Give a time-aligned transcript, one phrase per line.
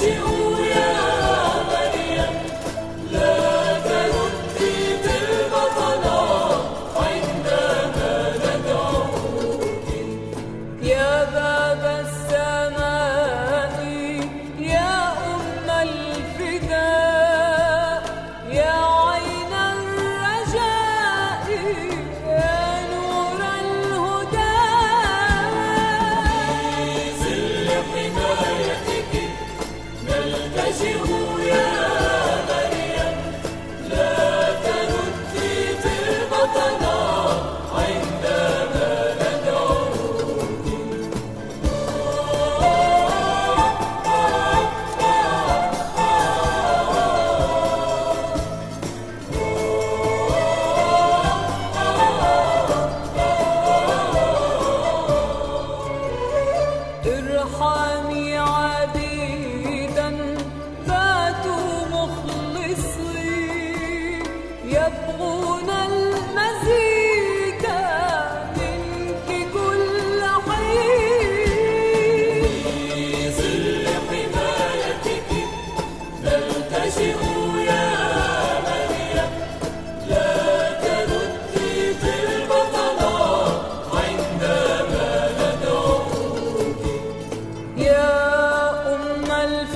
[0.00, 0.47] 就。
[30.58, 31.07] Brasil.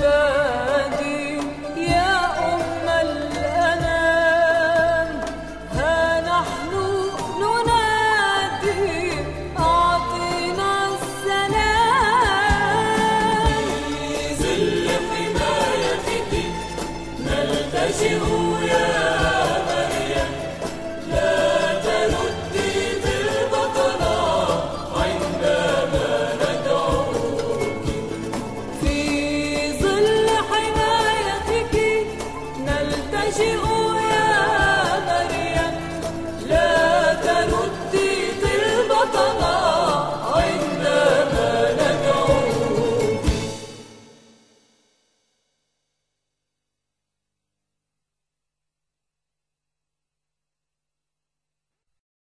[0.03, 1.39] عبادي
[1.77, 2.15] يا
[2.55, 4.41] أم الأنام
[5.75, 6.73] ها نحن
[7.41, 9.13] ننادي
[9.59, 12.03] أعطنا السلام.
[13.89, 16.33] في زل حمايتك
[17.27, 18.23] نلتجئ
[18.73, 18.92] يا